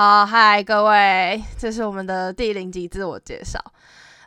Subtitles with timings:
[0.00, 3.58] 好，嗨，各位，这是我们的第零集自我介绍。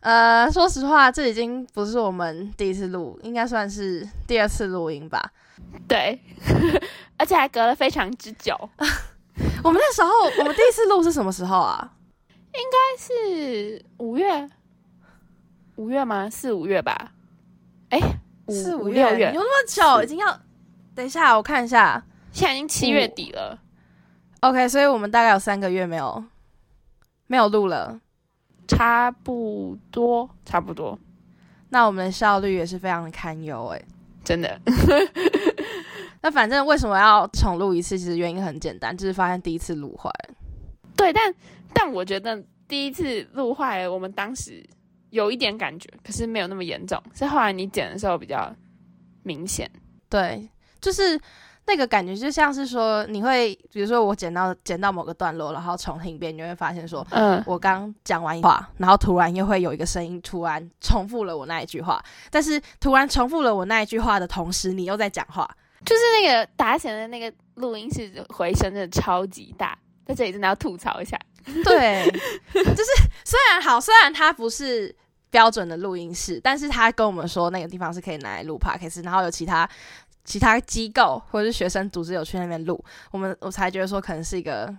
[0.01, 5.31] 呃，说实话，这已经不是我们第一次录，应该算是第二次录音吧。
[5.87, 6.21] 对，
[7.15, 8.53] 而且还隔了非常之久。
[9.63, 10.09] 我们那时候，
[10.39, 11.93] 我们第一次录是什么时候啊？
[12.53, 14.49] 应该是五月，
[15.77, 16.29] 五月吗？
[16.29, 17.13] 四五月吧？
[17.91, 18.19] 哎，
[18.49, 20.03] 四五六月，有那么久？
[20.03, 20.37] 已经要
[20.93, 22.03] 等一下，我看一下，
[22.33, 23.57] 现在已经七月底了。
[24.41, 26.23] OK，所以我们大概有三个月没有
[27.27, 27.99] 没有录了，
[28.67, 30.97] 差不多，差不多。
[31.69, 33.81] 那我们的效率也是非常的堪忧，哎，
[34.23, 34.59] 真的。
[36.23, 37.97] 那反正为什么要重录一次？
[37.97, 40.35] 其实原因很简单，就是发现第一次录坏了。
[40.97, 41.33] 对，但
[41.73, 44.67] 但我觉得第一次录坏了，我们当时
[45.11, 48.53] 有一点感觉，可是没有那么严重，是后来你剪的时候比较
[49.23, 49.69] 明显。
[50.09, 50.49] 对，
[50.81, 51.19] 就是
[51.65, 65.49] 那个感觉，就像是说，你会比如说我剪到剪到某个段落，然后重听一遍，你会发现说，嗯，我刚讲完话，然后突然又会有一个声音突然重复了我那一句话，但是突然重复了我那一句话的同时，你又在讲话。
[65.83, 71.17] 就是那个打起来的那个录音室回声真的超级大，在这里真的要吐槽一下。
[71.63, 72.05] 对，
[72.53, 72.91] 就是
[73.25, 74.95] 虽然好，虽然它不是
[75.31, 79.67] 标准的录音室，但是他跟我们说那个地方是可以拿来录 podcast，然后有其他
[80.23, 84.73] 其他机构或者是学生组织有去那边录，我们我才觉得说可能是一个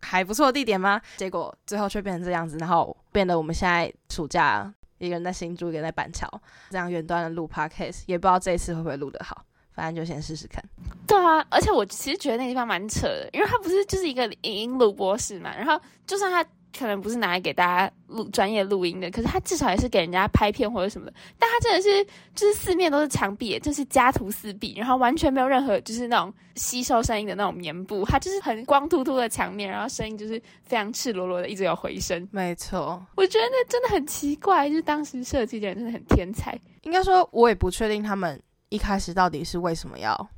[0.00, 1.00] 还不错的地点吗？
[1.16, 6.28] 结果最后却变成这样子，然后变得我们现在暑假一个人在新竹，一个人在板桥，
[6.70, 9.44] 这样远端的录 podcast，也不知道这一次会不会录得好。
[9.74, 10.64] 反正就先试试看。
[11.06, 15.54] 对啊，而且我其实觉得那地方蛮扯的，因为它不是就是一个影音录播室嘛。
[15.54, 16.42] 然后就算它
[16.78, 21.12] 可能不是拿来给大家录专业录音的，可是他至少也是给人家拍片或者什么的。
[21.38, 32.28] 但他真的是就是四面都是墙壁，就是家徒四壁，然后完全没有任何就是那种吸收声音的那种棉布，它就是很光秃秃的墙面，然后声音就是非常赤裸裸的，一直有回声。
[32.30, 36.58] 没错，我觉得那真的很奇怪，就是当时设计的人真的很天才。
[36.82, 38.40] 应该说，我也不确定他们。
[38.68, 40.28] 一开始到底是为什么要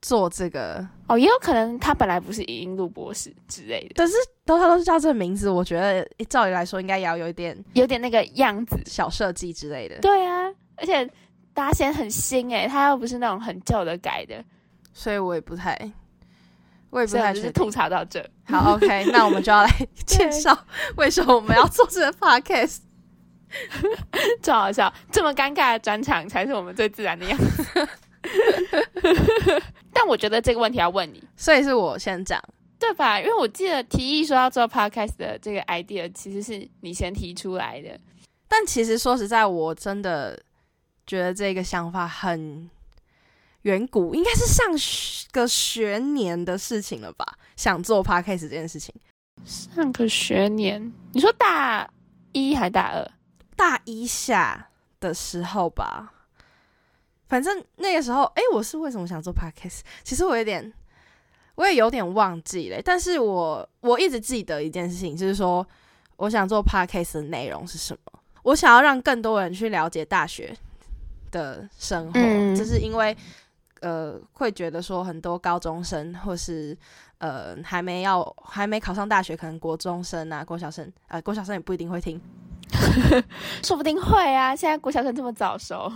[0.00, 0.86] 做这个？
[1.08, 4.14] 哦，也有可能他本来不是影音录博士之类的，但是
[4.44, 9.98] 都他都是叫这个名字，我觉得照理来说应该也要有一点有点那个样子，小设计之类的。
[10.00, 11.04] 对啊，而且
[11.52, 14.44] 大家现在很新诶，他又不是那种很旧的改的，
[14.92, 15.76] 所以我也不太，
[16.90, 18.24] 我也不太是吐槽到这。
[18.44, 19.70] 好，OK， 那我们就要来
[20.06, 20.56] 介绍
[20.96, 22.78] 为什么我们要做这个 Podcast。
[24.42, 27.88] 最好笑，这么尴尬的转场才是我们最自然的样子。
[29.92, 32.42] 但我觉得这个问题要问你，所以是我先讲，
[32.78, 33.20] 对吧？
[33.20, 37.98] 因为我记得提议说要做 podcast 的这个 idea，其实是你先提出来的。
[38.46, 40.40] 但其实说实在，我真的
[41.06, 42.68] 觉得这个想法很
[43.62, 44.66] 远古，应该是上
[45.32, 47.24] 个学年的事情了吧？
[47.56, 48.94] 想做 podcast 这件事情，
[49.44, 51.88] 上个学年，你说大
[52.32, 53.10] 一还大二？
[53.56, 54.68] 大一下
[55.00, 56.12] 的时候吧，
[57.28, 59.80] 反正那个时候，哎，我是为什么想做 podcast？
[60.02, 60.72] 其实我有点，
[61.56, 62.80] 我也有点忘记了。
[62.82, 65.66] 但是我我一直记得一件事情，就是说，
[66.16, 68.20] 我想做 podcast 的内容是什么？
[68.44, 70.56] 我想要让更多人去了解大学
[71.30, 72.20] 的生活，
[72.56, 73.14] 就是因为，
[73.80, 76.76] 呃，会觉得说很多高中生或是
[77.18, 82.18] 呃还没要还没考上大学，可能国中生啊、国小生，呃，国小生也不一定会听。
[83.62, 84.54] 说不定会啊！
[84.54, 85.90] 现在国小生这么早熟，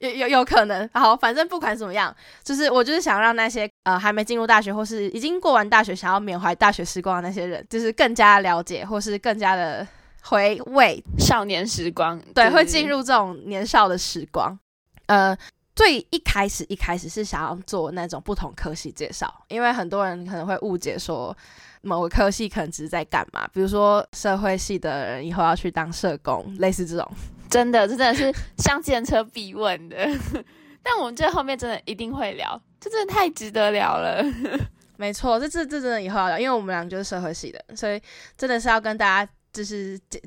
[0.00, 0.88] 有有有可能。
[0.92, 9.86] 好，反正不管怎么样，就是我就是想让那些呃还没进入大学或是已经过完大学想要缅怀大学时光的那些人，就是更加了解或是更加的
[10.22, 12.20] 回味少年时光。
[12.34, 14.58] 对，会进入这种年少的时光。
[15.06, 15.36] 呃，
[15.74, 21.36] 最一开始一开始是想要做那种不同科系介绍，因为很多人可能会误解说。
[21.86, 23.46] 某个科系可能只是在干嘛？
[23.52, 27.06] 比如说社会系的人以后要去当社工，类似这种。
[27.54, 29.96] 真的，这真的是上自行车必问的。
[30.82, 34.24] 但我们这后面真的一定会聊，这真的太值得聊了。
[34.98, 38.02] 没错，这这这真的以后要聊，因为我们俩就是社会系的，所以
[38.36, 40.20] 真的是要跟大家就是解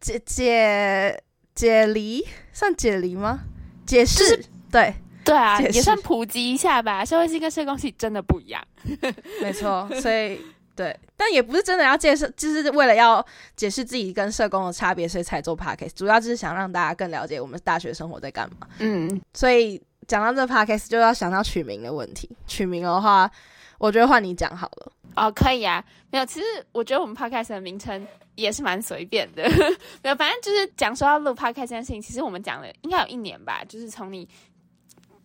[0.00, 1.22] 解解
[1.52, 3.40] 解离，算解离吗？
[3.84, 4.40] 解释
[4.70, 4.94] 对
[5.24, 7.04] 对啊，也算普及一下吧。
[7.04, 8.62] 社会系跟社工系真的不一样。
[9.42, 10.40] 没错，所以。
[10.82, 13.24] 对，但也不是真的要介绍，就是为了要
[13.54, 15.90] 解释自己跟社工的差别，所以才做 podcast。
[15.94, 18.66] 主要就是想让大家更了解我们大学生活在干嘛。
[18.80, 22.28] 嗯，所以讲到这 podcast，就要想到取名的问题。
[22.48, 23.30] 取名的话，
[23.78, 24.92] 我觉得换你讲好了。
[25.14, 29.42] 哦，可以啊，没有，其实我觉得我们 podcast 的名称也是蛮随便的。
[30.02, 34.26] 没有，反正就是讲说要录 podcast 这件事情，其实我们讲了应该有一年吧，就是从你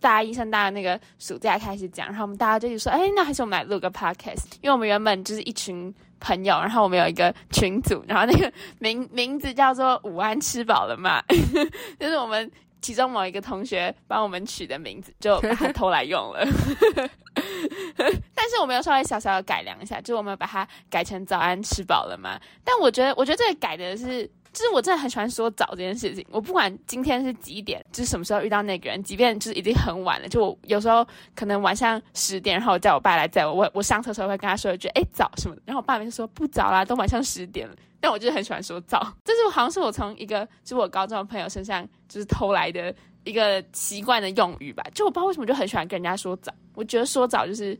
[0.00, 11.22] 大一上大的那个暑假开始讲，然后我们大家就说，哎，那还是我们来录个 podcast，因为我们原本就是一群朋友，然后我们有一个群组，然后那个名名字叫做“午安吃饱了吗”，
[11.98, 12.50] 就是我们
[12.80, 16.46] 其中某一个同学帮我们取的名字，就把它偷来用了。
[18.34, 22.38] 但是我们有稍微小小的改良一下，就我们把它改成“早安吃饱了吗”。
[22.64, 24.30] 但我觉得，我觉得这个改的是。
[24.52, 37.74] 就是我真的很喜欢说早这件事情，我不管今天是几点，就是什么时候遇到那个人，即便就是已经很晚了，就我有时候可能晚上十点，然后叫我爸来载我，我我上车时候会跟他说一句，哎早什么的，然后我爸就说不早啦，都晚上十点了。
[38.00, 47.78] 但我就是很喜欢说早， 这是好像是我从一个就是我高中的朋友身上就是偷来的一个习惯的用语吧，就我不知道为什么就很喜欢跟人家说早，我觉得说早就是。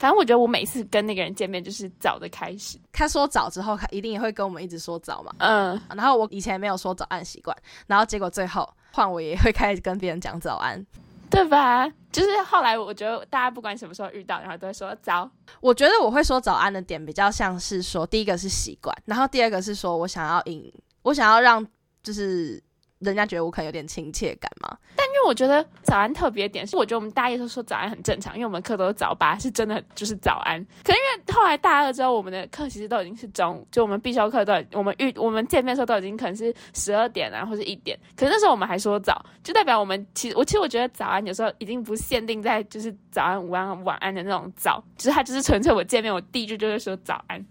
[0.00, 2.78] 反正我觉得我每次跟那个人见面就是早的开始。
[2.90, 5.30] 他说早之后，他一定也会跟我们一直说早嘛。
[5.38, 5.78] 嗯。
[5.94, 7.54] 然后我以前没有说早安习惯，
[7.86, 10.82] 然后结果最后换我也会开始跟别人讲早安，
[11.28, 11.86] 对吧？
[12.10, 15.30] 就是后来我觉得大家不管什么时候遇到，然后都会说早。
[15.60, 20.72] 我觉得我会说早安的点比较像是说，第一个是习惯，然后第二个是说我想要引，
[21.02, 21.64] 我想要让
[22.02, 22.58] 就是。
[23.00, 24.76] 人家觉得我可能有点亲切感嘛？
[24.94, 30.62] 但因为我觉得早安特别点是，我觉得我们大一的时候说早安很正常，因为我们课都是早八，是真的就是早安。
[30.84, 37.98] 可因为后来大二之后，我们的课其实都已经是中午，就我们必修课都我们遇我们见面的时候都已经可能是十二点啊，或者一点。
[38.14, 47.42] 可是那时候我们还说早，就代表我们其实我其实我觉得早安有时候已经不限定在就是早安、午安、晚安的那种早，就是他就是纯粹我见面我第一句就会说早安，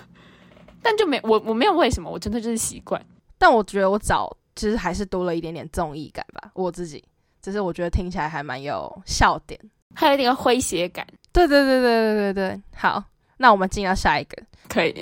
[0.82, 3.04] 但就没我我没有为什么，我真的就是习惯。
[3.36, 4.34] 但我觉得我早。
[4.58, 7.02] 其实还是多了一点点综艺感吧，我自己，
[7.40, 9.58] 只是我觉得听起来还蛮有笑点，
[9.94, 11.06] 还有一点诙谐感。
[11.32, 13.02] 对对对对对对对，好，
[13.36, 14.36] 那我们进到下一个，
[14.68, 14.92] 可以，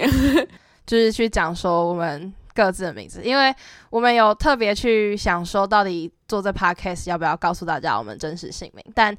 [0.87, 3.55] 就是去讲说我们各自的名字，因为
[3.89, 9.17] 我们有特别去想说，到底做这 podcast 要不要告诉大家我们真实姓名，但。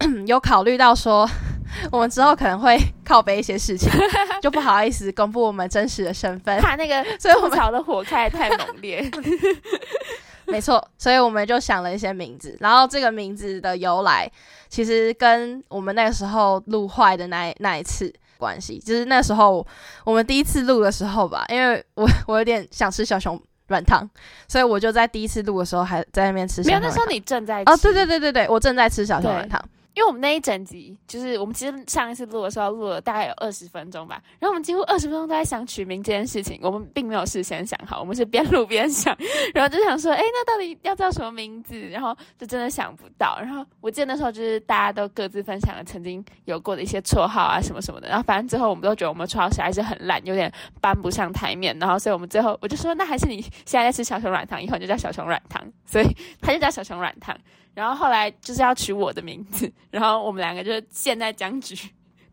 [0.26, 1.28] 有考虑到说，
[1.90, 3.90] 我们之后可能会靠背一些事情，
[4.42, 9.10] 就不好意思公布我们真实的身份，怕那个 吐槽的火开太猛烈。
[10.46, 14.30] 没错，所以我们就想了一些名字，然后这个名字的由来，
[14.68, 19.64] 其实跟我们那个时候录坏的那那一次关系，就是那时候
[20.04, 23.40] 我们第一次录的时候吧，因为我我有点想吃小熊。
[23.70, 24.04] 软糖，
[24.48, 26.60] 所以我就在第一次录的时候还在那边吃。
[26.64, 29.64] 没有，那时候你正在哦，对对对对对，我正在吃小熊软糖。
[29.94, 39.16] 因为我们那一整集，就是我们其实上一次录的时候录了大概有二十分钟吧，然后我们几乎二十分钟都在想取名这件事情，我们并没有事先想好，我们是边录边想，
[39.52, 41.78] 然后就想说，哎，那到底要叫什么名字？
[41.88, 43.38] 然后就真的想不到。
[43.40, 50.50] 然后我记得那时候就是大家都各自分享了曾经有过的一些绰号啊什么什么的，然后反正最后我们都觉得我们绰号实在是很烂，有点
[50.80, 56.06] 搬不上台面，然后所以我们最后我就说，那还是你现在在吃小熊软糖，以后你就叫小熊软糖，所以
[56.40, 57.36] 他就叫小熊软糖。
[57.72, 61.76] 然后后来就是要取我的名字，然后我们两个就陷在僵局。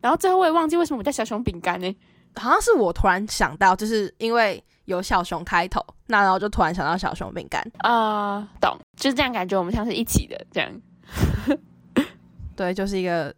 [0.00, 1.96] 然后最后我也忘记为什么我叫小熊饼干呢？
[2.36, 8.78] 好像是我突然想到，就是因为有小熊开头，那然后就突然想到小熊饼干啊，懂？
[8.96, 10.70] 就是这样感觉，我们像是一起的这样。
[12.54, 13.34] 对，就是一个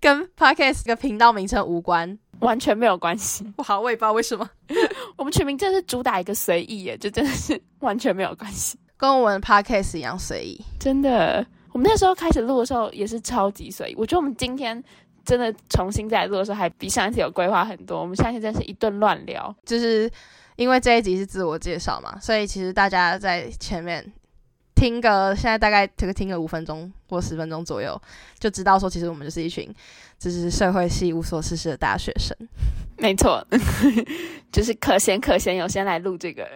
[0.00, 3.44] 跟 podcast 这个频道名称无关，完全没有关系。
[3.56, 4.48] 不好，我也不知道为什么。
[5.16, 8.78] 我们取名真的是主打一个随意耶，就真的是完全没有关系。
[8.96, 11.46] 跟我们 podcast 一样随意，真的。
[11.76, 13.94] 我们那时候开始录的时候也是超级随意。
[13.98, 14.82] 我觉得我们今天
[15.26, 18.00] 真的重新再录的时候，还比上一次有规划很多。
[18.00, 20.10] 我们上一次真是一顿乱聊，就是
[20.56, 24.02] 因为这一集是自我介绍嘛，所以其实大家在前面
[24.74, 28.00] 听个，现在大概这个听个五分钟或十分钟左右，
[28.38, 29.70] 就知道说其实我们就是一群
[30.18, 32.34] 就是社会系无所事事的大学生。
[32.96, 33.46] 没错，
[34.50, 36.48] 就是可闲可闲，有先来录这个。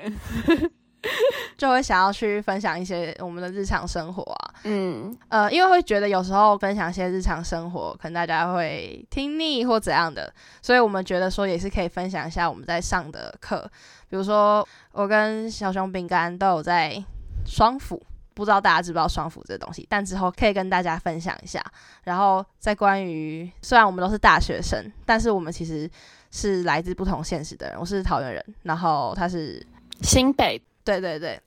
[1.56, 13.62] 就会想要去分享一些我们的日常生活啊，嗯，呃，因为会觉得有时候分享一些日常生活，可能大家会听腻或怎样的，所以我们觉得说也是可以分享一下我们在上的课，
[14.08, 17.02] 比如说我跟小熊饼干都有在
[17.46, 18.02] 双辅，
[18.34, 21.64] 不知道大家知不知道双辅这个东西，但之后可以跟大家分享一下。
[22.04, 25.90] 然后在关于虽然我们都是大学生，但是我们其实
[26.30, 29.64] 是来自不同现实的人，我是桃园人，然后他是
[30.02, 30.60] 新北。
[30.84, 31.40] 对对对，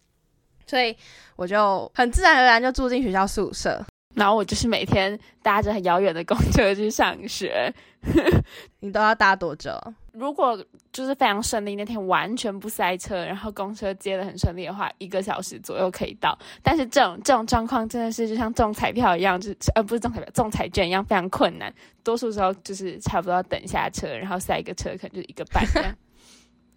[0.65, 0.95] 所以
[1.35, 3.83] 我就很自然而然就住进学校宿舍，
[4.15, 7.73] 然后我就是每天搭着很遥远的公车去上学。
[8.81, 9.71] 你都要搭多久？
[10.11, 10.61] 如果
[10.91, 16.37] 就是非常顺利，那天完全不塞车，然后公车接的很顺利的话，一个小时左右可以到。
[16.61, 21.73] 但是这种这种状况真的是就像中彩票一样，就呃不是中彩票，中彩券一样非常困难。
[22.03, 25.95] 多数时候就是差不多要等下车，然后塞一个车可能就一个半这样。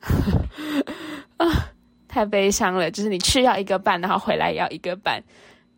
[2.17, 5.23] 太悲伤了，就是你去要一个半，然后回来也要一个半，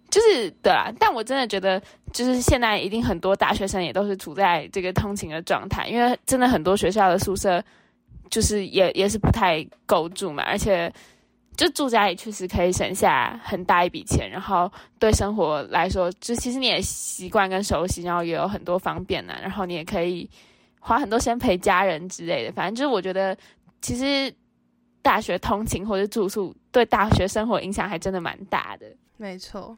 [0.08, 7.60] 就是对啦，但我真的觉得，就是现在一定很多大学生也都是处在这个通勤的状态，因为真的很多学校的宿舍
[8.30, 10.92] 就是也也是不太够住嘛，而且
[11.56, 20.30] 就住家里确实可以省下很大一笔钱，然后对生活来说，就其实你也习惯跟熟悉，然后也有很多方便呢，然后你也可以
[20.78, 23.36] 花很多时间陪家人之类的，反正就是我觉得
[23.82, 24.32] 其实
[25.08, 28.86] 大学通勤或者住宿对大学生活影响还真的蛮大的。
[29.16, 29.74] 没错，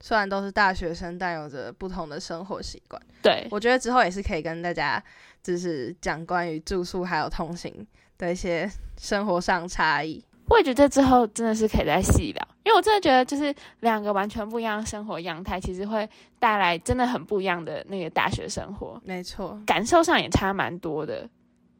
[0.00, 2.98] 虽然都是大学生，但有着不同的生活习惯。
[3.22, 5.02] 对，我觉得之后也是可以跟大家
[5.42, 10.24] 就是讲关于住宿还有通行的一些生活上差异。
[10.48, 16.08] 我也觉得之后真的是可以再细聊，因为我真的觉得就是两个完全不一样的生活样态，其实会
[16.38, 21.28] 带来真的很不一样的那个大学生活，没错，感受上也差蛮多的。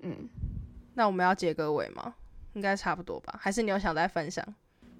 [0.02, 0.28] 嗯，
[0.92, 2.14] 那我们要结个尾吗？
[2.54, 3.38] 应该差不多吧？
[3.40, 4.44] 还是你有想再分享？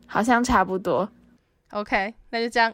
[0.07, 1.09] 好像差不多。
[1.71, 2.73] OK，那就这样。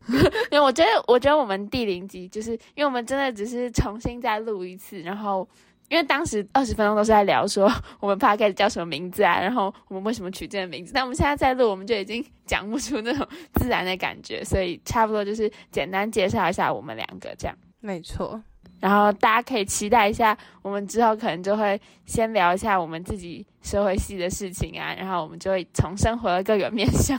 [0.50, 5.46] 因为我觉得，我觉得我们第零集就是因为我们真的只是重新再录一次，然后
[5.88, 17.56] 因为当时二十分钟都是在聊说我们 p a s 叫什么名字啊，然后我们为什么取这个名字，但我们现在在录，我们就已经讲不出那种自然的感觉，所以差不多就是简单介绍一下我们两个这样。
[17.80, 18.42] 没错，
[18.80, 27.18] 然后大家可以期待一下，我们之后可能就会先聊一下我们自己社会系的事情啊，然后我们就会从生活的各个面向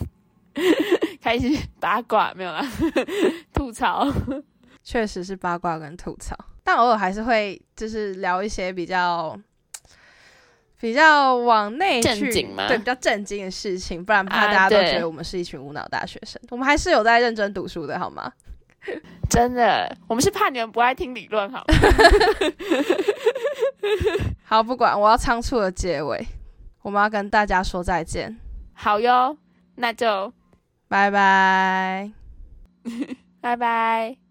[1.21, 1.47] 开始
[1.79, 2.61] 八卦，没有啦，
[3.53, 4.07] 吐槽。
[4.83, 9.39] 确实是八卦跟吐槽，但偶尔还是会就是聊一些比较
[10.79, 16.41] 比较往内去，正经吗对，比较正经的事情，不然怕啊大家都觉得我们是一群无脑大学生。
[16.49, 18.33] 我们还是有在认真读书的，好吗？
[19.29, 21.65] 真的，我们是怕你们不爱听理论，好吗？
[24.43, 26.25] 好，不管，我要仓促的结尾，
[26.81, 28.37] 我们要跟大家说再见，
[28.73, 29.37] 好哟，
[29.75, 30.33] 那就
[30.87, 32.11] 拜拜。
[33.39, 34.17] 拜拜。